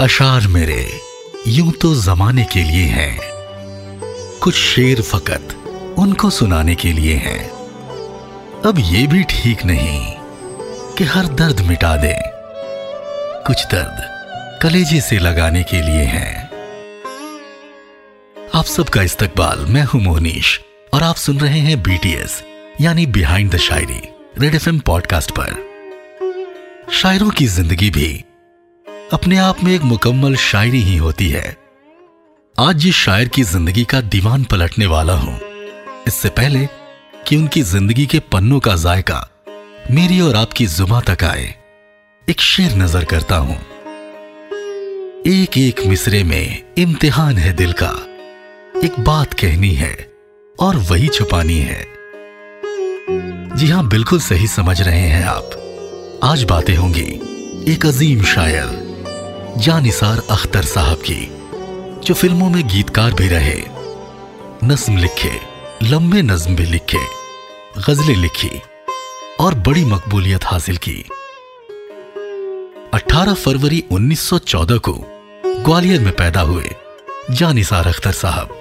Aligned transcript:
अशार 0.00 0.46
मेरे, 0.46 1.00
यूँ 1.46 1.72
तो 1.72 1.94
जमाने 1.94 2.44
के 2.44 2.62
लिए 2.62 2.84
हैं। 2.84 3.18
कुछ 4.42 4.54
शेर 4.54 5.00
फकत 5.02 5.54
उनको 5.98 6.30
सुनाने 6.30 6.74
के 6.74 6.92
लिए 6.92 7.14
हैं। 7.14 7.50
अब 8.62 8.74
ये 8.78 9.06
भी 9.06 9.22
ठीक 9.22 9.64
नहीं 9.64 10.14
कि 10.94 11.04
हर 11.04 11.26
दर्द 11.26 11.60
मिटा 11.60 11.96
दें। 11.96 12.18
कुछ 13.46 13.64
दर्द 13.66 14.60
कलेजे 14.62 15.00
से 15.00 15.18
लगाने 15.18 15.62
के 15.62 15.82
लिए 15.82 16.04
हैं। 16.04 16.46
आप 18.54 18.64
सबका 18.64 19.02
इस्तकबाल, 19.02 19.58
मैं 19.58 19.84
हूँ 19.84 20.02
मोहनीश, 20.02 20.60
और 20.94 21.02
आप 21.02 21.16
सुन 21.16 21.40
रहे 21.40 21.60
हैं 21.60 21.82
बीटीएस 21.82 22.42
यानी 22.80 23.06
behind 23.06 23.50
the 23.50 23.56
shayari 23.56 24.00
Red 24.38 24.54
FM 24.54 24.78
podcast 24.78 25.30
पर। 25.40 25.64
शायरों 26.92 27.30
की 27.30 27.46
ज़िंदगी 27.46 27.90
भी 27.90 28.24
अपने 29.12 29.36
आप 29.38 29.62
में 29.64 29.70
एक 29.72 29.82
मुकम्मल 29.82 30.34
शायरी 30.36 30.80
ही 30.82 30.96
होती 30.96 31.28
है। 31.28 31.56
आज 32.56 32.76
जिस 32.76 32.94
शायर 32.94 33.28
की 33.28 33.42
ज़िंदगी 33.42 33.82
का 33.84 34.00
दीवान 34.04 34.44
पलटने 34.44 34.86
वाला 34.86 35.14
हूँ, 35.14 35.38
इससे 36.06 36.28
पहले 36.28 36.64
कि 37.26 37.36
उनकी 37.36 37.62
ज़िंदगी 37.62 38.06
के 38.06 38.18
पन्नों 38.32 38.58
का 38.60 38.74
जायका 38.76 39.18
मेरी 39.90 40.20
और 40.20 40.36
आपकी 40.36 40.66
जुबा 40.66 41.00
तक 41.00 41.22
आए, 41.24 41.54
एक 42.28 42.40
शेर 42.40 42.74
नज़र 42.76 43.04
करता 43.04 43.36
हूँ। 43.36 43.56
एक 45.26 45.58
एक 45.58 45.86
मिसरे 45.86 46.22
में 46.24 46.62
इम्तिहान 46.78 47.38
है 47.38 47.52
दिल 47.52 47.72
का, 47.72 47.92
एक 48.84 48.98
बात 49.00 49.34
कहनी 49.34 49.72
है 49.74 49.94
और 50.58 50.76
वही 50.90 51.08
छुपानी 51.08 51.58
है। 51.60 51.86
जी 53.56 53.68
हाँ, 53.68 53.86
बिल्कुल 53.88 54.20
सही 54.20 54.46
समझ 54.48 54.80
रहे 54.82 54.98
हैं 55.00 55.24
आप। 55.26 56.20
आज 56.24 56.44
बातें 56.44 56.74
होंगी 56.76 57.08
एक 57.72 57.86
अजीम 57.86 58.22
शायर। 58.24 58.84
जानिसार 59.56 60.22
अख्तर 60.30 60.62
साहब 60.62 60.96
की, 60.96 61.30
जो 62.06 62.14
फ़िल्मों 62.14 62.50
में 62.50 62.68
गीतकार 62.68 63.12
भी 63.12 63.28
रहे। 63.28 63.62
नज्म 64.64 64.96
लिखे 64.96 65.40
लंबे 65.82 66.22
नज्म 66.22 66.56
भी 66.56 66.66
लिखे, 66.66 66.98
गजलें 67.88 68.16
लिखी 68.16 68.60
और 69.40 69.54
बड़ी 69.54 69.84
मकबूलियत 69.84 70.44
हासिल 70.44 70.76
की। 70.76 71.04
18 72.94 73.34
फरवरी 73.34 73.84
1914 73.90 74.78
को 74.78 74.92
ग्वालियर 75.46 76.00
में 76.00 76.12
पैदा 76.12 76.40
हुए 76.40 76.70
जानिसार 77.30 77.86
अख्तर 77.86 78.12
साहब। 78.12 78.60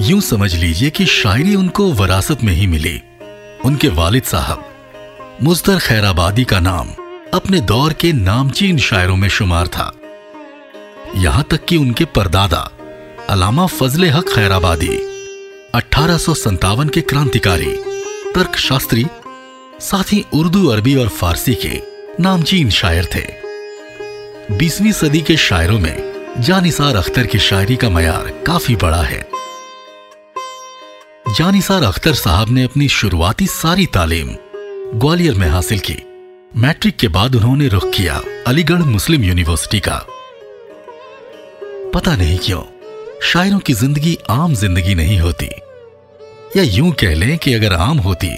यूँ 0.00 0.20
समझ 0.20 0.54
लीजिए 0.54 0.90
कि 0.90 1.06
शायरी 1.06 1.54
उनको 1.54 1.92
वरासत 1.92 2.42
में 2.44 2.52
ही 2.52 2.66
मिली। 2.66 3.02
उनके 3.64 3.88
वालिद 3.88 4.22
साहब 4.22 4.68
मुस्तर 5.42 5.78
खैराबादी 5.78 6.44
का 6.44 6.60
नाम 6.60 7.03
अपने 7.34 7.60
दौर 7.60 7.92
के 7.92 8.12
नामचीन 8.12 8.78
शायरों 8.78 9.16
में 9.16 9.28
शुमार 9.28 9.66
था। 9.66 9.92
यहाँ 11.14 11.42
तक 11.50 11.64
कि 11.64 11.76
उनके 11.76 12.04
परदादा, 12.04 12.70
अलामा 13.30 13.66
फजले 13.66 14.08
हक 14.08 14.28
खैराबादी, 14.28 14.96
अठारह 15.74 16.18
के 16.88 17.00
क्रांतिकारी 17.00 17.72
तर्क 18.34 18.56
शास्त्री 18.56 19.06
साथ 19.80 20.12
ही 20.12 20.24
उर्दू, 20.34 20.66
अरबी 20.66 20.94
और 20.96 21.08
फारसी 21.08 21.54
के 21.54 21.82
नामचीन 22.22 22.70
शायर 22.70 23.08
थे। 23.14 23.24
बीसवीं 24.56 24.92
सदी 24.92 25.20
के 25.20 25.36
शायरों 25.36 25.78
में 25.78 26.24
जानिसार 26.38 26.96
अख्तर 26.96 27.26
की 27.26 27.38
शायरी 27.38 27.76
का 27.76 27.90
मैार 27.90 28.44
काफ़ी 28.46 28.76
बड़ा 28.76 29.02
है। 29.02 29.28
जानिसार 31.38 31.82
अख्तर 31.82 32.14
साहब 32.14 32.50
ने 32.50 32.64
अपनी 32.64 32.88
शुरुआती 32.88 33.46
सारी 33.46 33.86
तालीम 33.86 34.28
ग्वालियर 34.94 35.34
में 35.34 35.48
हासिल 35.48 35.78
की। 35.78 36.13
मैट्रिक 36.54 36.96
के 36.96 37.08
बाद 37.08 37.34
उन्होंने 37.34 37.68
रुख 37.68 37.84
किया 37.90 38.20
अलीगढ़ 38.46 38.82
मुस्लिम 38.84 39.22
यूनिवर्सिटी 39.24 39.78
का। 39.80 39.96
पता 41.94 42.14
नहीं 42.16 42.38
क्यों, 42.38 42.62
शायरों 43.22 43.58
की 43.58 43.72
ज़िंदगी 43.72 44.16
आम 44.30 44.54
ज़िंदगी 44.54 44.94
नहीं 44.94 45.18
होती। 45.20 45.48
या 46.56 46.62
यूँ 46.64 46.92
कह 46.92 47.14
लें 47.14 47.36
कि 47.38 47.54
अगर 47.54 47.72
आम 47.72 47.98
होती 47.98 48.30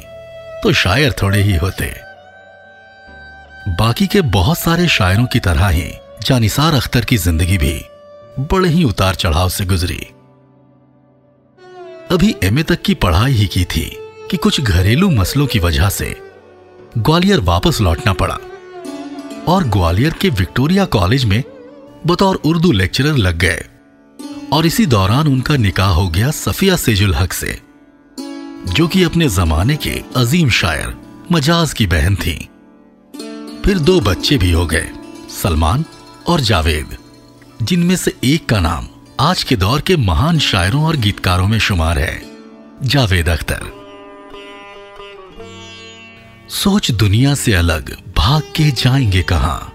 तो 0.63 0.73
शायर 0.75 1.15
थोड़े 1.23 1.43
ही 1.43 1.57
होते। 1.57 1.93
बाकी 3.77 4.07
के 4.07 4.21
बहुत 4.33 4.59
सारे 4.59 4.89
शायरों 4.89 5.27
की 5.27 5.41
तरह 5.41 5.69
ही 5.69 5.89
जानिसार 6.23 6.75
अख्तर 6.75 7.05
की 7.05 7.17
ज़िंदगी 7.19 7.59
भी 7.59 7.81
बड़े 8.43 8.69
ही 8.69 8.85
उतार 8.85 9.15
चढ़ाव 9.15 9.49
से 9.49 9.65
गुजरी। 9.65 10.05
अभी 12.11 12.35
एमए 12.45 12.63
तक 12.63 12.83
की 12.83 12.95
पढ़ाई 12.97 13.33
ही 13.33 13.47
की 13.47 13.65
थी 13.67 13.91
कि 14.31 14.37
कुछ 14.37 14.61
घरेलू 14.61 15.11
मसलों 15.13 15.47
की 15.47 15.59
वजह 15.59 15.89
से 15.89 16.15
ग्वालियर 16.99 17.41
वापस 17.41 17.81
लौटना 17.81 18.13
पड़ा। 18.13 18.39
और 19.49 19.65
ग्वालियर 19.65 20.13
के 20.13 20.29
विक्टोरिया 20.31 20.85
कॉलेज 20.85 21.25
में 21.25 21.43
बतौर 22.07 22.37
उर्दू 22.37 22.73
लेक्चरर 22.73 23.17
लग 23.17 23.39
गए। 23.39 23.65
और 24.53 24.67
इसी 24.67 24.87
दौरान 24.87 25.27
उनका 25.27 25.57
निकाह 25.57 25.91
हो 25.91 26.09
गया 26.09 26.31
सफिया 26.31 26.77
सेजुल 26.77 27.15
हक 27.15 27.33
से, 27.33 27.61
जो 28.73 28.89
कि 28.89 29.03
अपने 29.03 29.29
जमाने 29.29 29.77
के 29.77 30.03
अजीम 30.17 30.51
शायर 30.51 30.95
मजाज 31.33 31.73
की 31.73 31.87
बहन 31.87 32.17
थी। 32.17 32.37
फिर 33.65 33.79
दो 33.79 34.01
बच्चे 34.01 34.39
भी 34.39 34.51
हो 34.53 34.67
गए, 34.67 34.91
सलमान 35.43 35.85
और 36.27 36.41
जावेद, 36.41 36.97
जिनमें 37.63 37.97
से 37.97 38.17
एक 38.25 38.49
का 38.49 38.61
नाम 38.61 38.89
आज 39.21 39.43
के 39.43 39.57
दौर 39.57 39.81
के 39.81 39.97
महान 39.97 40.39
शायरों 40.39 40.85
और 40.85 40.97
गीतकारों 40.97 41.49
में 41.49 41.59
शुमार 41.59 41.99
है, 41.99 42.23
जावेद 42.83 43.29
अख्तर। 43.29 43.76
सोच 46.49 46.91
दुनिया 46.91 47.35
से 47.35 47.53
अलग, 47.55 47.97
भाग 48.17 48.43
के 48.43 48.71
जाएँगे 48.71 49.23
कहा? 49.23 49.73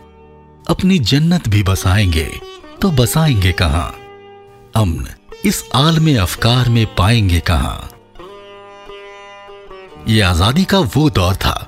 अपनी 0.69 0.99
जन्नत 0.99 1.47
भी 1.47 1.63
बसाएँगे 1.63 2.39
तो 2.81 2.91
बसाएँगे 2.91 3.51
कहाँ? 3.51 3.95
अमन 4.75 5.07
इस 5.45 5.69
आल 5.75 5.99
में 5.99 6.17
अफकार 6.17 6.69
में 6.69 6.95
पाएँगे 6.95 7.39
कहा? 7.39 7.89
यह 10.07 10.29
आज़ादी 10.29 10.63
का 10.63 10.79
वो 10.79 11.09
दौर 11.09 11.35
था, 11.35 11.67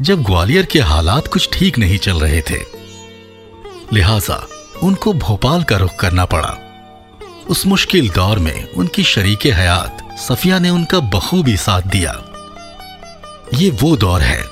जब 0.00 0.22
ग्वालियर 0.22 0.66
के 0.66 0.80
हालात 0.80 1.28
कुछ 1.28 1.48
ठीक 1.52 1.78
नहीं 1.78 1.98
चल 1.98 2.20
रहे 2.20 2.40
थे। 2.40 2.62
लिहाजा 3.92 4.48
उनको 4.82 5.12
भोपाल 5.12 5.62
का 5.62 5.76
रुख 5.76 5.96
करना 5.96 6.24
पड़ा। 6.24 6.58
उस 7.48 7.66
मुश्किल 7.66 8.08
दौर 8.08 8.38
में 8.38 8.70
उनकी 8.70 9.02
शरीक 9.02 9.46
हयात 9.46 10.18
सफिया 10.18 10.58
ने 10.58 10.70
उनका 10.70 10.98
बखूबी 10.98 11.56
साथ 11.56 11.82
दिया। 11.82 12.12
ये 13.52 13.70
वो 13.72 13.96
दौर 13.96 14.20
है, 14.20 14.42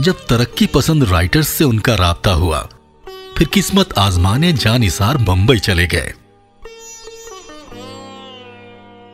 जब 0.00 0.24
तरक्की 0.26 0.66
पसंद 0.66 1.04
राइटर्स 1.04 1.48
से 1.48 1.64
उनका 1.64 1.94
राबता 1.94 2.32
हुआ। 2.32 2.60
फिर 3.38 3.48
किस्मत 3.48 3.92
आजमाने 3.98 4.52
जानिसार 4.52 5.16
बंबई 5.16 5.58
चले 5.58 5.86
गए। 5.86 6.12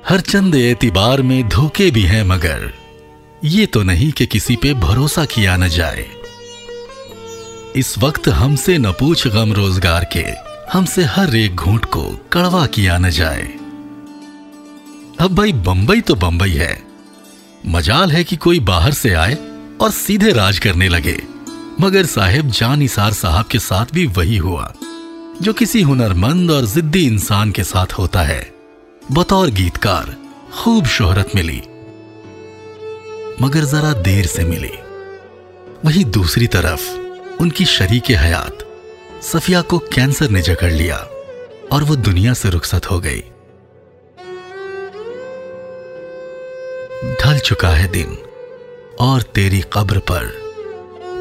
हर 0.08 0.20
चंद 0.20 0.54
एतबार 0.54 1.22
में 1.22 1.48
धोखे 1.48 1.90
भी 1.90 2.02
हैं 2.02 2.22
मगर, 2.24 2.70
ये 3.44 3.66
तो 3.66 3.82
नहीं 3.82 4.10
कि 4.12 4.26
किसी 4.26 4.56
पे 4.56 4.72
भरोसा 4.74 5.24
किया 5.24 5.56
न 5.56 5.68
जाए। 5.68 6.06
इस 7.76 7.94
वक्त 7.98 8.28
हमसे 8.28 8.78
न 8.78 8.92
पूछ 8.92 9.26
गम 9.26 9.52
रोज़गार 9.52 10.04
के, 10.16 10.24
हमसे 10.72 11.04
हर 11.06 11.34
एक 11.36 11.54
घूंट 11.54 11.84
को 11.84 12.02
कड़वा 12.32 12.64
किया 12.66 12.98
न 12.98 13.10
जाए। 13.10 13.42
अब 15.20 15.34
भाई 15.34 15.52
बंबई 15.62 16.00
तो 16.00 16.14
बंबई 16.14 16.50
है। 16.50 16.91
मजाल 17.66 18.10
है 18.10 18.24
कि 18.24 18.36
कोई 18.36 18.60
बाहर 18.60 18.92
से 18.92 19.12
आए 19.14 19.36
और 19.80 19.90
सीधे 19.90 20.32
राज 20.32 20.58
करने 20.58 20.88
लगे। 20.88 21.22
मगर 21.80 22.06
साहेब 22.06 22.50
जानिसार 22.50 23.12
साहब 23.12 23.46
के 23.46 23.58
साथ 23.58 23.86
भी 23.94 24.06
वही 24.06 24.36
हुआ, 24.36 24.72
जो 25.42 25.52
किसी 25.52 25.82
हुनरमंद 25.82 26.50
और 26.50 26.66
जिद्दी 26.66 27.06
इंसान 27.06 27.50
के 27.50 27.64
साथ 27.64 27.92
होता 27.92 28.22
है। 28.22 28.52
बतौर 29.12 29.50
गीतकार, 29.50 30.16
खूब 30.54 30.86
शोहरत 30.86 31.30
मिली, 31.34 31.62
मगर 33.42 33.64
जरा 33.64 33.92
देर 33.92 34.26
से 34.26 34.44
मिली। 34.44 34.72
वही 35.84 36.04
दूसरी 36.04 36.46
तरफ़, 36.46 36.90
उनकी 37.42 37.64
शरीक 37.64 38.10
हयात, 38.10 38.58
सफिया 39.22 39.60
को 39.60 39.78
कैंसर 39.78 40.30
ने 40.30 40.42
जकड़ 40.42 40.72
लिया, 40.72 40.96
और 41.72 41.84
वो 41.84 41.96
दुनिया 41.96 42.34
से 42.34 42.50
रुखसत 42.50 42.90
हो 42.90 43.00
गई। 43.00 43.22
चुका 47.44 47.68
है 47.68 47.86
दिन, 47.88 48.16
और 49.00 49.22
तेरी 49.34 49.62
कब्र 49.72 49.98
पर 50.10 50.26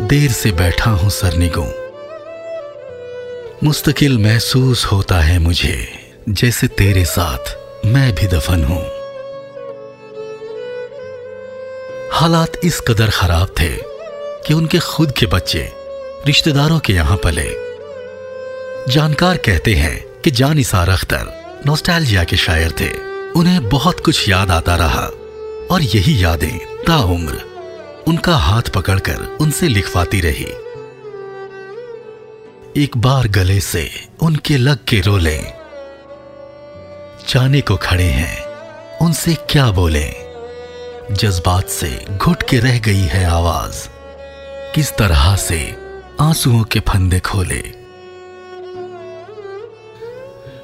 देर 0.01 0.31
से 0.31 0.51
बैठा 0.51 0.91
हूँ 0.91 1.09
सरनिगो। 1.09 1.63
मुस्तकिल 3.63 4.17
महसूस 4.17 4.85
होता 4.85 5.19
है 5.19 5.37
मुझे, 5.39 5.77
जैसे 6.29 6.67
तेरे 6.67 7.05
साथ 7.05 7.85
मैं 7.85 8.13
भी 8.15 8.27
दफन 8.27 8.63
हूँ। 8.63 8.81
हालात 12.11 12.57
इस 12.63 12.79
कदर 12.79 13.09
खराब 13.09 13.53
थे 13.59 13.69
कि 14.47 14.53
उनके 14.53 14.79
खुद 14.79 15.11
के 15.11 15.25
बच्चे 15.25 15.71
रिश्तेदारों 16.27 16.79
के 16.79 16.93
यहाँ 16.93 17.17
पले। 17.17 17.49
जानकार 18.93 19.37
कहते 19.37 19.73
हैं 19.73 20.21
कि 20.21 20.31
जानिसार 20.31 20.89
अख्तर 20.89 21.61
नोस्टैल्जिया 21.65 22.23
के 22.23 22.37
शायर 22.37 22.71
थे। 22.71 22.91
उन्हें 23.31 23.69
बहुत 23.69 23.99
कुछ 23.99 24.29
याद 24.29 24.51
आता 24.51 24.75
रहा। 24.75 25.09
और 25.71 25.81
यही 25.81 26.23
यादें 26.23 26.57
ताउम्र 26.83 27.41
उनका 28.07 28.35
हाथ 28.35 28.61
पकड़कर 28.61 29.37
उनसे 29.41 29.67
लिखवाती 29.67 30.21
रही। 30.21 30.47
एक 32.83 32.97
बार 32.97 33.27
गले 33.27 33.59
से 33.59 33.89
उनके 34.21 34.57
लग 34.57 34.77
के 34.87 34.99
रोले। 34.99 35.37
जाने 37.29 37.61
को 37.61 37.75
खड़े 37.77 38.03
हैं, 38.03 38.45
उनसे 38.97 39.33
क्या 39.49 39.69
बोले? 39.71 40.09
जज्बात 41.11 41.67
से 41.67 42.05
घुट 42.17 42.43
के 42.43 42.59
रह 42.59 42.79
गई 42.79 43.05
है 43.05 43.25
आवाज़। 43.25 43.87
किस 44.75 44.91
तरह 44.97 45.35
से 45.35 45.75
आंसुओं 46.21 46.63
के 46.63 46.79
फंदे 46.79 47.19
खोले। 47.19 47.63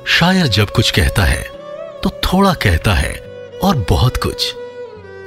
शायर 0.08 0.48
जब 0.48 0.70
कुछ 0.70 0.92
कहता 0.92 1.24
है 1.24 1.44
तो 2.04 2.10
थोड़ा 2.10 2.54
कहता 2.54 2.94
है 2.94 3.14
और 3.64 3.86
बहुत 3.90 4.18
कुछ। 4.18 4.54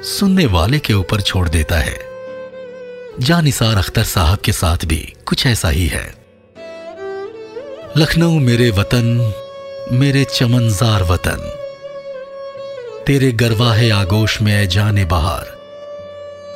सुनने 0.03 0.45
वाले 0.45 0.79
के 0.79 0.93
ऊपर 0.93 1.21
छोड़ 1.21 1.47
देता 1.49 1.75
है। 1.75 1.99
जानिसार 3.19 3.77
अख्तर 3.77 4.03
साहब 4.03 4.37
के 4.37 4.51
साथ 4.51 4.85
भी 4.85 4.97
कुछ 5.25 5.45
ऐसा 5.47 5.69
ही 5.69 5.87
है। 5.87 6.03
लखनऊ 7.97 8.39
मेरे 8.39 8.69
वतन, 8.71 9.33
मेरे 9.91 10.23
चमनजार 10.23 11.03
वतन, 11.03 11.37
तेरे 13.07 13.31
गरवाहे 13.31 13.89
आगोश 13.89 14.41
में 14.41 14.67
जाने 14.69 15.05
बाहर, 15.05 15.43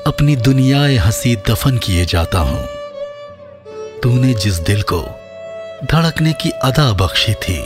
अपनी 0.07 0.36
दुनियाए 0.36 0.95
हँसी 0.95 1.36
दफन 1.50 1.77
किए 1.77 2.06
जाता 2.06 2.39
हूँ। 2.39 2.65
तूने 4.03 4.33
जिस 4.33 4.59
दिल 4.62 4.81
को 4.81 5.01
धड़कने 5.92 6.33
की 6.33 6.50
अदा 6.63 6.92
बख्शी 6.94 7.33
थी, 7.33 7.59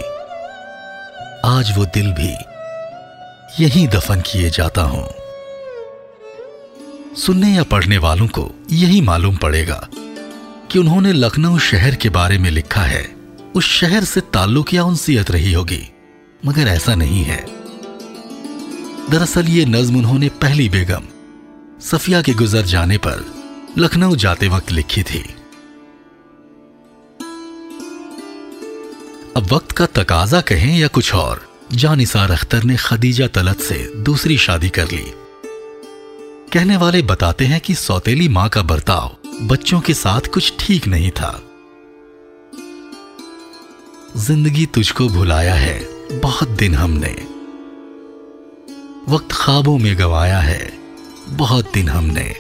आज 1.46 1.74
वो 1.78 1.86
दिल 1.86 2.12
भी 2.12 2.34
यहीं 3.64 3.88
दफन 3.88 4.22
किए 4.22 4.50
जाता 4.50 4.82
हूँ। 4.82 5.08
सुनने 7.20 7.54
या 7.54 7.64
पढ़ने 7.64 7.98
वालों 7.98 8.28
को 8.28 8.52
यही 8.72 9.02
मालूम 9.02 9.36
पड़ेगा 9.36 9.88
कि 10.72 10.80
उन्होंने 10.80 11.14
लखनऊ 11.14 11.58
शहर 11.60 11.96
के 11.96 12.10
बारे 12.10 12.38
में 12.38 12.50
लिखा 12.52 12.82
है। 12.82 13.04
उस 13.56 13.66
शहर 13.66 14.04
से 14.04 14.22
ताल्लुक 14.34 14.74
या 14.74 14.84
उनसीयत 14.84 15.32
रही 15.32 15.54
होगी, 15.54 15.82
मगर 16.46 16.68
ऐसा 16.68 16.96
नहीं 16.96 17.24
है। 17.24 17.46
दरअसल 19.10 19.46
ये 19.46 19.66
नज्म 19.66 19.98
उन्होंने 19.98 20.30
पहली 20.30 20.70
बेगम, 20.70 21.04
सफिया 21.82 22.22
के 22.22 22.34
गुजर 22.34 22.62
जाने 22.62 22.98
पर 22.98 23.26
लखनऊ 23.78 24.16
जाते 24.16 24.48
वक्त 24.48 24.72
लिखी 24.72 25.04
थी। 25.04 25.24
अब 29.38 29.54
वक्त 29.54 29.72
का 29.72 29.86
तकाजा 29.86 30.42
कहें 30.42 30.78
या 30.80 30.88
कुछ 30.88 31.14
और 31.16 31.48
जानिसार 31.74 32.32
अख्तर 32.32 32.64
ने 32.64 32.76
खदीजा 32.76 33.28
तलत 33.28 33.60
से 33.60 33.92
दूसरी 33.96 34.38
शादी 34.38 34.70
कर 34.70 34.86
ली। 34.86 35.12
कहने 36.54 36.78
वाले 36.78 37.02
बताते 37.02 37.46
हैं 37.46 37.60
कि 37.62 37.74
सौतेली 37.76 38.30
माँ 38.30 38.50
का 38.50 38.62
बर्ताव 38.62 39.18
बच्चों 39.42 39.82
के 39.82 39.94
साथ 39.94 40.22
कुछ 40.22 40.54
ठीक 40.60 40.88
नहीं 40.88 41.12
था। 41.12 41.42
ज़िंदगी 44.18 44.66
तुझको 44.66 45.08
भुलाया 45.08 45.54
है, 45.54 45.80
बहुत 46.20 46.50
दिन 46.50 46.76
हमने। 46.76 47.12
वक्त 49.10 49.28
ख्वाबों 49.32 49.78
में 49.78 50.00
गवाया 50.00 50.40
है, 50.40 50.74
बहुत 51.30 51.74
दिन 51.74 51.90
हमने। 51.90 52.36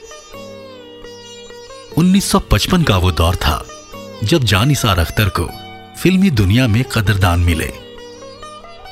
1955 1.98 2.84
का 2.84 2.98
वो 2.98 3.12
दौर 3.12 3.36
था, 3.36 3.66
जब 4.24 4.44
जानिसार 4.44 5.00
अख्तर 5.00 5.30
को 5.30 5.50
फिल्मी 5.98 6.30
दुनिया 6.30 6.68
में 6.68 6.84
कदरदान 6.84 7.40
मिले। 7.40 7.74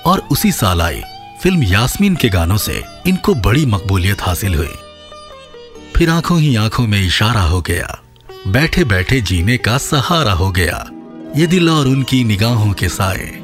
और 0.05 0.19
उसी 0.19 0.51
साल 0.51 0.81
आई 0.81 1.01
फ़िल्म 1.43 1.63
यास्मीन 1.63 2.15
के 2.15 2.29
गानों 2.29 2.57
से 2.57 2.83
इनको 3.07 3.35
बड़ी 3.35 3.65
मकबूलियत 3.65 4.21
हासिल 4.21 4.55
हुई। 4.55 4.73
फिर 5.97 6.09
आँखों 6.09 6.39
ही 6.39 6.55
आँखों 6.55 6.88
में 6.88 7.05
इशारा 7.05 7.41
हो 7.41 7.61
गया। 7.61 8.01
बैठे 8.47 8.83
बैठे 8.83 9.21
जीने 9.21 9.57
का 9.57 9.77
सहारा 9.77 10.33
हो 10.33 10.51
गया। 10.51 10.89
ये 11.35 11.47
दिल 11.47 11.69
और 11.69 11.88
उनकी 11.88 12.23
निगाहों 12.23 12.73
के 12.73 12.89
साए। 12.89 13.44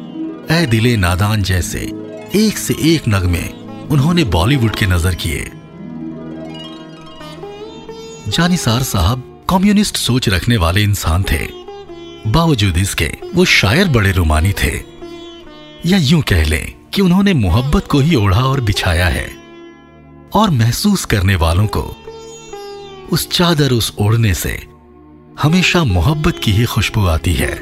ए 0.52 0.66
दिले 0.66 0.98
नादान 0.98 1.44
जैसे, 1.44 1.80
एक 2.36 2.58
से 2.58 2.76
एक 2.82 3.04
नगमे 3.08 3.50
उन्होंने 3.92 4.24
बॉलीवुड 4.24 4.76
के 4.76 4.86
नज़र 4.86 5.16
किए। 5.16 5.52
जानिसार 8.32 8.84
साहब, 8.84 9.46
कम्युनिस्ट 9.50 9.98
सोच 9.98 10.30
रखने 10.30 10.58
वाले 10.58 10.84
इंसान 10.84 11.24
थे। 11.24 11.48
बावजूद 12.28 12.78
इसके, 12.78 13.12
वो 13.36 13.46
शायर 13.46 13.88
बड़े 13.88 14.12
रुमानी 14.12 14.52
थे। 14.52 14.82
या 15.86 15.98
यूँ 15.98 16.22
कह 16.22 16.46
लें 16.46 16.74
कि 16.94 17.02
उन्होंने 17.02 17.34
मोहब्बत 17.34 17.88
को 17.88 18.00
ही 18.00 18.16
ओढ़ा 18.16 18.44
और 18.44 18.62
बिछाया 18.62 19.08
है। 19.08 19.32
और 20.34 20.50
महसूस 20.50 21.06
करने 21.06 21.36
वालों 21.36 21.68
को 21.68 22.00
उस 23.12 23.28
चादर 23.30 23.72
उस 23.72 23.92
ओढ़ने 24.00 24.34
से 24.34 24.52
हमेशा 25.42 25.84
मोहब्बत 25.84 26.40
की 26.44 26.52
ही 26.52 26.66
खुशबू 26.66 27.06
आती 27.08 27.34
है। 27.34 27.54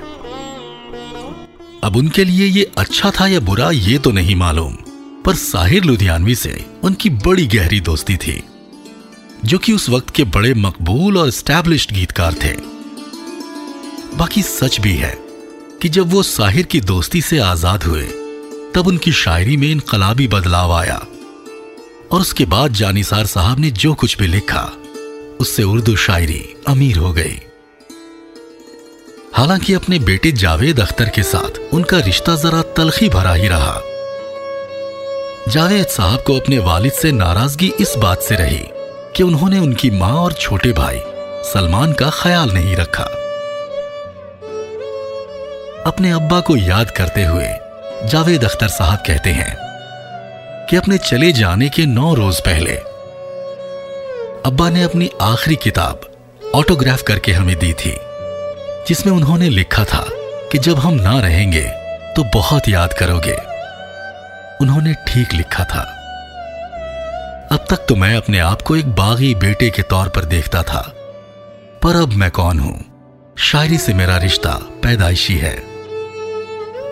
अब 1.83 1.95
उनके 1.95 2.23
लिए 2.23 2.45
ये 2.45 2.71
अच्छा 2.77 3.11
था 3.11 3.27
या 3.27 3.39
बुरा, 3.39 3.69
ये 3.71 3.97
तो 3.97 4.11
नहीं 4.11 4.35
मालूम, 4.35 4.73
पर 5.25 5.35
साहिर 5.35 5.83
लुधियानवी 5.83 6.35
से 6.35 6.65
उनकी 6.83 7.09
बड़ी 7.09 7.47
गहरी 7.47 7.79
दोस्ती 7.79 8.17
थी, 8.17 8.41
जो 9.45 9.57
कि 9.57 9.73
उस 9.73 9.89
वक्त 9.89 10.09
के 10.09 10.23
बड़े 10.25 10.53
मकबूल 10.53 11.17
और 11.17 11.29
स्टैब्लिश्ड 11.29 11.91
गीतकार 11.91 12.33
थे। 12.33 12.55
बाकी 14.17 14.41
सच 14.41 14.79
भी 14.79 14.93
है 14.93 15.13
कि 15.81 15.89
जब 15.89 16.11
वो 16.11 16.23
साहिर 16.23 16.65
की 16.65 16.81
दोस्ती 16.81 17.21
से 17.21 17.39
आज़ाद 17.39 17.83
हुए, 17.83 18.03
तब 18.75 18.88
उनकी 18.88 19.11
शायरी 19.11 19.57
में 19.57 19.71
इनकलाबी 19.71 20.27
बदलाव 20.27 20.71
आया 20.73 20.97
और 22.11 22.21
उसके 22.21 22.45
बाद 22.45 22.73
जानिसार 22.73 23.25
साहब 23.25 23.59
ने 23.59 23.71
जो 23.71 23.93
कुछ 23.93 24.17
भी 24.17 24.27
लिखा 24.27 24.71
उससे 25.41 25.63
उर्दू 25.63 25.95
शायरी 25.95 26.43
अमीर 26.67 26.97
हो 26.97 27.11
गई। 27.13 27.39
हालाँकि 29.35 29.73
अपने 29.73 29.99
बेटे 29.99 30.31
जावेद 30.31 30.79
अख्तर 30.79 31.09
के 31.09 31.23
साथ 31.23 31.59
उनका 31.73 31.99
रिश्ता 31.99 32.35
जरा 32.35 32.61
तलखी 32.77 33.09
भरा 33.09 33.33
ही 33.33 33.47
रहा। 33.47 33.79
जावेद 35.49 35.85
साहब 35.88 36.23
को 36.27 36.35
अपने 36.39 36.59
वालिद 36.59 36.91
से 36.91 37.11
नाराज़गी 37.11 37.71
इस 37.79 37.93
बात 37.97 38.21
से 38.21 38.35
रही 38.35 38.63
कि 39.15 39.23
उन्होंने 39.23 39.59
उनकी 39.59 39.89
माँ 39.91 40.13
और 40.13 40.33
छोटे 40.33 40.73
भाई 40.73 40.99
सलमान 41.43 41.93
का 41.93 42.09
ख्याल 42.13 42.51
नहीं 42.51 42.75
रखा। 42.75 43.03
अपने 45.88 46.11
अब्बा 46.11 46.39
को 46.39 46.55
याद 46.55 46.91
करते 46.91 47.23
हुए 47.25 47.47
जावेद 48.09 48.43
अख्तर 48.43 48.67
साहब 48.67 48.99
कहते 49.07 49.29
हैं 49.29 49.55
कि 50.69 50.77
अपने 50.77 50.97
चले 50.97 51.31
जाने 51.31 51.69
के 51.69 51.85
नौ 51.85 52.13
रोज 52.13 52.39
पहले 52.39 52.79
अब्बा 54.45 54.69
ने 54.69 54.83
अपनी 54.83 55.09
आखिरी 55.21 55.55
किताब 55.55 56.01
ऑटोग्राफ 56.55 57.01
करके 57.03 57.31
हमें 57.31 57.57
दी 57.59 57.71
थी, 57.73 57.93
जिसमें 58.88 59.11
उन्होंने 59.13 59.49
लिखा 59.49 59.83
था 59.83 60.05
कि 60.51 60.57
जब 60.57 60.79
हम 60.79 60.93
ना 60.93 61.19
रहेंगे 61.19 61.61
तो 62.15 62.24
बहुत 62.33 62.69
याद 62.69 62.93
करोगे। 62.93 63.36
उन्होंने 64.62 64.93
ठीक 65.07 65.33
लिखा 65.33 65.63
था। 65.65 65.81
अब 67.51 67.65
तक 67.69 67.86
तो 67.89 67.95
मैं 67.95 68.15
अपने 68.17 68.39
आप 68.39 68.62
को 68.62 68.75
एक 68.75 68.89
बागी 68.95 69.33
बेटे 69.36 69.69
के 69.69 69.81
तौर 69.83 70.10
पर 70.10 70.25
देखता 70.25 70.63
था, 70.63 70.81
पर 71.83 72.01
अब 72.01 72.13
मैं 72.13 72.31
कौन 72.31 72.60
हूँ? 72.60 72.75
शायरी 73.41 73.77
से 73.77 73.93
मेरा 73.93 74.17
रिश्ता 74.17 74.57
पैदाइशी 74.83 75.38
है। 75.38 75.55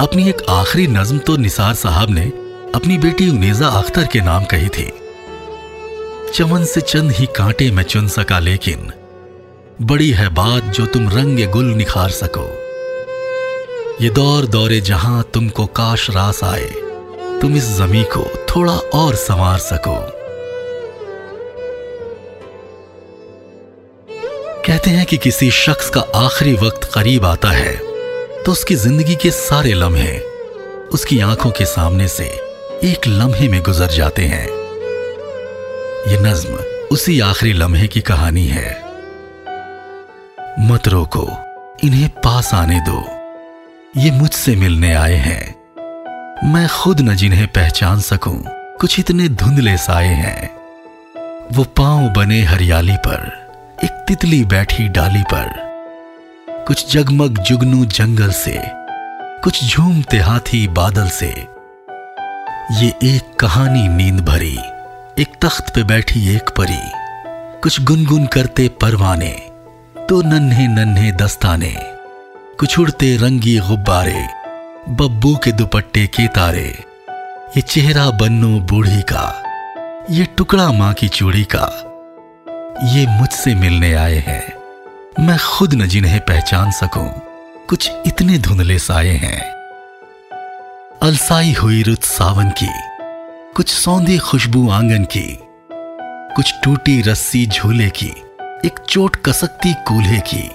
अपनी 0.01 0.29
एक 0.29 0.45
आखिरी 0.49 0.87
नज्म 0.89 1.17
तो 1.19 1.37
निसार 1.37 1.73
साहब 1.75 2.09
ने 2.09 2.31
अपनी 2.75 2.97
बेटी 2.99 3.29
उनेजा 3.29 3.67
अख्तर 3.67 4.07
के 4.07 4.21
नाम 4.21 4.45
कही 4.45 4.69
थी। 4.69 4.91
चमन 6.29 6.63
से 6.65 6.81
चंद 6.81 7.11
ही 7.11 7.25
कांटे 7.35 7.69
में 7.71 7.83
चुन 7.83 8.07
सका, 8.07 8.39
लेकिन 8.39 8.91
बड़ी 9.81 10.09
है 10.11 10.27
बात 10.33 10.63
जो 10.75 10.85
तुम 10.85 11.09
रंग 11.09 11.39
गुल 11.51 11.65
निखार 11.75 12.09
सको। 12.11 12.45
ये 14.01 14.09
दौर 14.09 14.45
दौरे 14.47 14.79
जहाँ 14.81 15.23
तुमको 15.33 15.65
काश 15.65 16.09
रास 16.09 16.43
आए, 16.43 16.69
तुम 17.41 17.55
इस 17.55 17.69
जमी 17.77 18.03
को 18.13 18.23
थोड़ा 18.49 18.73
और 18.73 19.15
संवार 19.15 19.59
सको। 19.59 19.97
कहते 24.65 24.89
हैं 24.89 25.05
कि 25.05 25.17
किसी 25.17 25.49
शख्स 25.51 25.89
का 25.89 26.01
आखिरी 26.17 26.53
वक्त 26.57 26.89
करीब 26.93 27.25
आता 27.25 27.49
है 27.51 27.75
तो 28.43 28.51
उसकी 28.51 28.75
ज़िंदगी 28.75 29.15
के 29.15 29.31
सारे 29.31 29.73
लम्हे 29.73 30.17
उसकी 30.93 31.19
आँखों 31.21 31.51
के 31.51 31.65
सामने 31.65 32.07
से 32.07 32.25
एक 32.83 33.07
लम्हे 33.07 33.47
में 33.47 33.61
गुजर 33.63 33.87
जाते 33.87 34.25
हैं। 34.25 34.58
ये 36.07 36.19
नज्म 36.21 36.53
उसी 36.91 37.19
आखिरी 37.19 37.53
लम्हे 37.53 37.87
की 37.87 38.01
कहानी 38.01 38.47
है। 38.47 38.81
मत 40.59 40.87
रोको, 40.87 41.27
इन्हें 41.83 42.09
पास 42.09 42.53
आने 42.53 42.79
दो। 42.79 43.03
ये 43.97 44.11
मुझसे 44.11 44.55
मिलने 44.55 44.93
आए 44.93 45.15
हैं। 45.15 45.55
मैं 46.53 46.67
खुद 46.69 47.01
न 47.01 47.15
जिन्हें 47.15 47.47
पहचान 47.47 47.99
सकूँ, 47.99 48.43
कुछ 48.49 48.99
इतने 48.99 49.29
धुंधले 49.29 49.77
साए 49.77 50.07
हैं। 50.07 50.55
वो 51.51 51.63
पाँव 51.63 52.09
बने 52.09 52.41
हरियाली 52.41 52.97
पर, 52.97 53.47
एक 53.83 53.91
तितली 53.91 54.45
बैठी 54.45 54.87
डाली 54.87 55.23
पर। 55.33 55.53
कुछ 56.67 56.93
जगमग 56.93 57.37
जुगनू 57.37 57.85
जंगल 57.85 58.31
से, 58.31 58.61
कुछ 59.43 59.75
झूमते 59.75 60.17
हाथी 60.17 60.67
बादल 60.67 61.09
से। 61.09 61.47
ये 62.71 62.89
एक 63.03 63.35
कहानी 63.39 63.87
नींद 63.87 64.25
भरी। 64.25 64.59
एक 65.19 65.33
तख्त 65.41 65.73
पे 65.75 65.83
बैठी 65.83 66.19
एक 66.35 66.49
परी। 66.57 66.79
कुछ 67.61 67.79
गुनगुन 67.81 68.25
करते 68.25 68.67
परवाने 68.81 69.31
तो 70.09 70.21
नन्हे 70.21 70.67
नन्हे 70.67 71.11
दस्ताने। 71.13 71.73
कुछ 72.59 72.77
उड़ते 72.79 73.15
रंगी 73.17 73.57
गुब्बारे, 73.59 74.21
बब्बू 74.91 75.35
के 75.35 75.51
दुपट्टे 75.51 76.05
के 76.07 76.27
तारे। 76.27 76.67
ये 77.57 77.61
चेहरा 77.63 78.09
बन्नो 78.11 78.59
बूढ़ी 78.65 79.01
का, 79.11 79.25
ये 80.09 80.25
टुकड़ा 80.37 80.71
माँ 80.71 80.93
की 80.93 81.07
चूड़ी 81.09 81.43
का। 81.55 81.67
ये 82.93 83.05
मुझसे 83.09 83.55
मिलने 83.55 83.93
आए 83.95 84.17
हैं, 84.27 84.43
मैं 85.19 85.37
खुद 85.39 85.73
न 85.73 85.87
जिन्हें 85.87 86.19
पहचान 86.21 86.71
सकूँ, 86.73 87.09
कुछ 87.69 87.91
इतने 88.07 88.37
धुंधले 88.39 88.79
साए 88.79 89.15
हैं। 89.17 89.41
अलसाई 91.01 91.53
हुई 91.53 91.83
रुत 91.83 92.03
सावन 92.05 92.49
की 92.53 92.69
कुछ 93.55 93.69
सौंधी 93.69 94.17
खुशबू 94.17 94.69
आँगन 94.69 95.03
की, 95.03 95.39
कुछ 96.35 96.53
टूटी 96.63 97.01
रस्सी 97.01 97.47
झूले 97.47 97.89
की, 97.89 98.13
एक 98.65 98.79
चोट 98.89 99.15
कसकती 99.15 99.73
कूल्हे 99.73 100.19
की। 100.33 100.51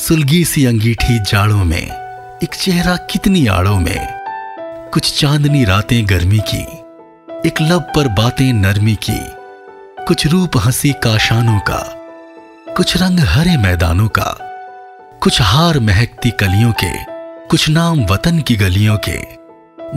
सुलगी 0.00 0.44
सी 0.44 0.64
अंगीठी 0.66 1.18
जाड़ों 1.18 1.64
में, 1.64 1.86
एक 2.42 2.54
चेहरा 2.54 2.96
कितनी 2.96 3.46
आड़ों 3.46 3.80
में। 3.80 4.08
कुछ 4.92 5.20
चांदनी 5.20 5.64
रातें 5.64 6.08
गर्मी 6.08 6.38
की, 6.38 6.62
एक 7.48 7.62
लब 7.62 7.82
पर 7.96 8.08
बातें 8.08 8.52
नरमी 8.52 8.94
की। 9.10 9.18
कुछ 10.04 10.26
रूप 10.26 10.50
हँसी 10.56 10.92
काशानों 10.92 11.58
का, 11.60 11.82
कुछ 12.76 12.96
रंग 12.96 13.20
हरे 13.20 13.56
मैदानों 13.56 14.08
का। 14.08 14.38
कुछ 15.22 15.42
हार 15.42 15.78
महकती 15.78 16.30
कलियों 16.30 16.72
के, 16.72 17.04
कुछ 17.46 17.68
नाम 17.68 18.04
वतन 18.04 18.38
की 18.38 18.56
गलियों 18.56 18.98
के। 19.08 19.44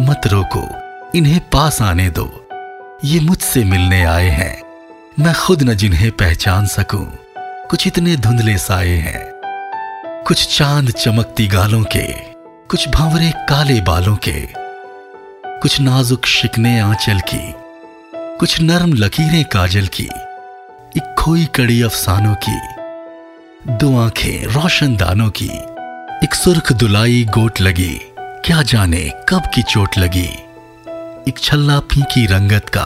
मत 0.01 0.21
रोको 0.27 0.86
इन्हें 1.15 1.39
पास 1.39 1.81
आने 1.81 2.09
दो। 2.09 2.49
ये 3.03 3.19
मुझसे 3.19 3.63
मिलने 3.63 4.03
आए 4.05 4.29
हैं। 4.29 4.61
मैं 5.19 5.35
खुद 5.35 5.63
न 5.63 5.73
जिन्हें 5.73 6.11
पहचान 6.11 6.65
सकूँ। 6.65 7.17
कुछ 7.37 7.87
इतने 7.87 8.15
धुंधले 8.15 8.57
साए 8.57 8.87
हैं। 8.87 9.31
कुछ 10.23 10.57
चाँद 10.57 10.91
चमकती 10.91 11.47
गालों 11.47 11.83
के। 11.83 12.13
कुछ 12.67 12.89
भंवरे 12.89 13.33
काले 13.37 13.81
बालों 13.81 14.15
के। 14.15 14.47
कुछ 15.59 15.81
नाजुक 15.81 16.25
शिकने 16.25 16.79
आंचल 16.79 17.19
की। 17.19 17.53
कुछ 18.15 18.61
नरम 18.61 18.93
लकीरें 18.93 19.45
काजल 19.45 19.87
की। 19.87 20.09
एक 20.97 21.15
खोई 21.19 21.45
कड़ी 21.45 21.81
अफसानों 21.81 22.35
की। 22.35 22.59
दो 23.71 23.99
आँखें 23.99 24.45
रोशन 24.47 24.95
दानों 24.95 25.29
की। 25.29 25.49
एक 26.23 26.35
सुर्ख 26.35 26.73
दुलाई 26.73 27.25
गोट 27.29 27.61
लगी। 27.61 28.01
क्या 28.19 28.61
जाने 28.61 29.11
कब 29.29 29.43
की 29.53 29.63
चोट 29.63 29.97
लगी। 29.97 30.29
एक 31.27 31.39
छल्ला 31.39 31.79
फीकी 31.79 32.25
रंगत 32.25 32.69
का, 32.69 32.83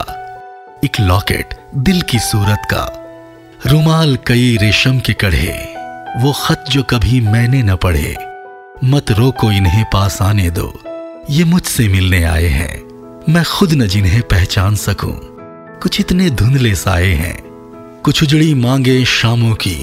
एक 0.84 1.00
लॉकेट 1.00 1.54
दिल 1.74 2.00
की 2.02 2.18
सूरत 2.18 2.62
का। 2.70 2.82
रुमाल 3.66 4.16
कई 4.26 4.56
रेशम 4.56 4.98
के 4.98 5.12
कढ़े, 5.12 5.52
वो 6.16 6.32
खत 6.32 6.64
जो 6.70 6.82
कभी 6.82 7.20
मैंने 7.20 7.62
न 7.62 7.76
पढ़े। 7.76 8.16
मत 8.84 9.10
रोको 9.10 9.50
इन्हें 9.52 9.84
पास 9.84 10.22
आने 10.22 10.50
दो, 10.50 10.72
ये 11.30 11.44
मुझसे 11.44 11.88
मिलने 11.88 12.22
आए 12.24 12.46
हैं। 12.46 13.22
मैं 13.28 13.44
खुद 13.44 13.72
न 13.72 13.86
जिन्हें 13.86 14.22
पहचान 14.22 14.76
सकूँ, 14.76 15.14
कुछ 15.82 16.00
इतने 16.00 16.30
धुंधले 16.30 16.74
साए 16.74 17.12
हैं। 17.12 17.38
कुछ 18.04 18.22
उजड़ी 18.22 18.54
मांगे 18.54 19.04
शामों 19.04 19.54
की, 19.66 19.76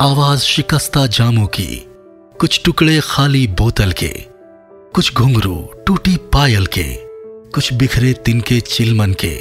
आवाज़ 0.00 0.40
शिकस्ता 0.40 1.06
जामों 1.06 1.46
की। 1.46 1.86
कुछ 2.40 2.60
टुकड़े 2.64 3.00
खाली 3.04 3.46
बोतल 3.46 3.92
के, 3.92 4.12
कुछ 4.94 5.14
घुंघरू 5.14 5.56
टूटी 5.86 6.16
पायल 6.32 6.66
के। 6.66 7.03
कुछ 7.54 7.72
बिखरे 7.72 8.12
तिनके 8.12 8.60
चिलमन 8.60 9.12
के, 9.12 9.34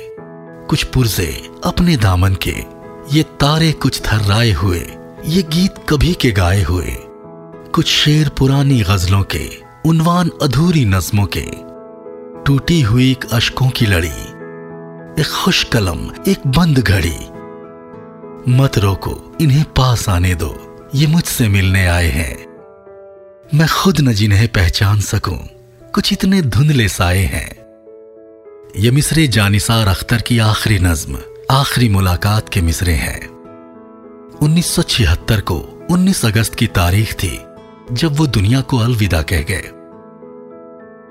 कुछ 0.65 0.83
पुरजे 0.83 1.27
अपने 1.63 1.95
दामन 1.97 2.33
के। 2.47 2.55
ये 3.11 3.23
तारे 3.23 3.71
कुछ 3.71 3.99
थर्राए 4.01 4.51
हुए, 4.51 4.79
ये 5.25 5.41
गीत 5.43 5.75
कभी 5.89 6.13
के 6.13 6.31
गाए 6.31 6.61
हुए। 6.63 6.95
कुछ 7.75 7.87
शेर 7.87 8.29
पुरानी 8.29 8.79
गजलों 8.81 9.23
के, 9.23 9.49
उनवान 9.85 10.29
अधूरी 10.41 10.85
नज्मों 10.85 11.25
के। 11.37 11.45
टूटी 12.43 12.81
हुई 12.81 13.11
एक 13.11 13.25
अशकों 13.33 13.69
की 13.69 13.85
लड़ी, 13.85 14.13
एक 15.21 15.33
खुश 15.43 15.63
कलम, 15.63 16.09
एक 16.27 16.47
बंद 16.47 16.79
घड़ी। 16.79 17.17
मत 18.51 18.77
रोको, 18.77 19.37
इन्हें 19.41 19.63
पास 19.63 20.09
आने 20.09 20.35
दो, 20.35 20.53
ये 20.95 21.07
मुझसे 21.07 21.47
मिलने 21.47 21.87
आए 21.87 22.09
हैं। 22.09 22.45
मैं 23.53 23.67
खुद 23.67 24.01
न 24.01 24.13
जिन्हें 24.13 24.47
पहचान 24.47 25.01
सकूँ, 25.01 25.39
कुछ 25.93 26.13
इतने 26.13 26.41
धुंधले 26.41 26.87
साए 26.89 27.25
हैं। 27.25 27.62
ये 28.77 28.91
मिसरे 28.91 29.27
जानिसार 29.27 29.87
अख्तर 29.87 30.21
की 30.21 30.39
आखिरी 30.39 30.79
नज्म, 30.79 31.17
आखिरी 31.51 31.89
मुलाकात 31.89 32.49
के 32.49 32.61
मिसरे 32.61 32.93
हैं। 32.93 33.27
1976 34.41 35.39
को 35.39 35.87
19 35.91 36.25
अगस्त 36.25 36.55
की 36.55 36.67
तारीख 36.67 37.13
थी, 37.13 37.39
जब 37.91 38.15
वो 38.17 38.27
दुनिया 38.27 38.61
को 38.61 38.77
अलविदा 38.77 39.21
कह 39.21 39.41
गए। 39.41 39.69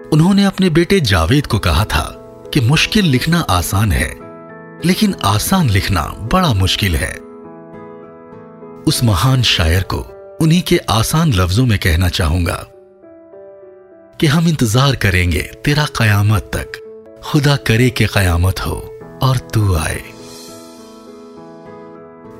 उन्होंने 0.09 0.45
अपने 0.45 0.71
बेटे 0.71 1.01
जावेद 1.01 1.47
को 1.47 1.59
कहा 1.59 1.85
था 1.85 2.05
कि 2.55 2.61
मुश्किल 2.61 3.05
लिखना 3.05 3.41
आसान 3.41 3.93
है, 3.93 4.11
लेकिन 4.85 5.15
आसान 5.25 5.71
लिखना 5.71 6.03
बड़ा 6.03 6.53
मुश्किल 6.53 6.97
है। 6.97 7.15
उस 8.87 9.01
महान 9.05 9.43
शायर 9.43 9.83
को 9.83 10.07
उन्हीं 10.41 10.63
के 10.63 10.79
आसान 10.79 11.33
लफ्जों 11.33 11.67
में 11.67 11.79
कहना 11.79 12.09
चाहूँगा 12.09 12.67
कि 14.21 14.27
हम 14.27 14.49
इंतज़ार 14.49 14.97
करेंगे 14.97 15.51
तेरा 15.65 15.87
कयामत 15.99 16.51
तक। 16.57 16.82
खुदा 17.25 17.55
करे 17.57 17.89
कि 17.91 18.07
कयामत 18.07 18.61
हो 18.61 18.73
और 19.23 19.39
तू 19.55 19.75
आए। 19.77 20.01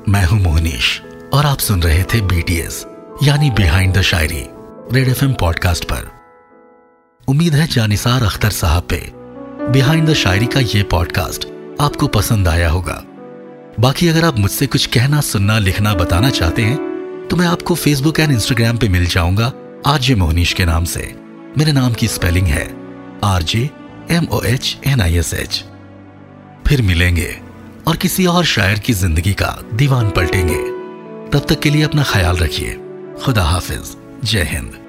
मैं 0.09 0.23
हूँ 0.25 0.39
मोहनीश 0.39 1.01
और 1.33 1.45
आप 1.45 1.59
सुन 1.59 1.81
रहे 1.81 2.03
थे 2.03 2.21
बीटीएस 2.21 2.85
यानी 3.23 3.49
behind 3.51 3.93
the 3.93 4.01
shayari 4.01 4.43
Red 4.93 5.07
FM 5.09 5.33
podcast 5.33 5.85
पर। 5.85 6.09
उम्मीद 7.27 7.53
है 7.53 7.67
जानिसार 7.67 8.23
अख्तर 8.23 8.49
साहब 8.51 8.87
पे 8.89 9.01
बिहाइंड 9.71 10.07
द 10.09 10.13
शायरी 10.13 10.45
का 10.45 10.59
ये 10.59 10.83
पॉडकास्ट 10.91 11.47
आपको 11.81 12.07
पसंद 12.09 12.47
आया 12.47 12.69
होगा। 12.69 13.01
बाकी 13.79 14.07
अगर 14.07 14.25
आप 14.25 14.39
मुझसे 14.39 14.67
कुछ 14.67 14.85
कहना, 14.85 15.21
सुनना, 15.21 15.57
लिखना, 15.59 15.93
बताना 15.93 16.29
चाहते 16.29 16.61
हैं 16.61 17.27
तो 17.29 17.35
मैं 17.35 17.47
आपको 17.47 17.75
फेसबुक 17.75 18.19
एंड 18.19 18.31
इंस्टाग्राम 18.31 18.77
पे 18.77 18.89
मिल 18.89 19.05
जाऊँगा, 19.05 19.51
आरजे 19.85 20.15
मोहनीश 20.15 20.53
के 20.53 20.65
नाम 20.65 20.85
से। 20.85 21.13
मेरे 21.57 21.71
नाम 21.71 21.93
की 21.93 22.07
स्पेलिंग 22.07 22.47
है 22.47 22.67
R 23.23 23.43
J 23.43 23.69
M 24.11 24.27
O 24.27 24.41
H 24.43 24.77
N 24.87 25.01
I 25.01 25.17
S 25.17 25.33
H 25.33 25.63
फिर 26.67 26.81
मिलेंगे 26.81 27.41
और 27.87 27.97
किसी 27.97 28.25
और 28.25 28.45
शायर 28.45 28.79
की 28.79 28.93
ज़िंदगी 28.93 29.33
का 29.33 29.57
दीवान 29.73 30.09
पलटेंगे। 30.09 30.57
तब 31.29 31.45
तक 31.49 31.59
के 31.59 31.69
लिए 31.69 31.83
अपना 31.83 32.03
ख्याल 32.03 32.37
रखिए। 32.37 32.77
खुदा 33.23 33.43
हाफिज। 33.43 33.95
जय 34.23 34.43
हिंद। 34.43 34.82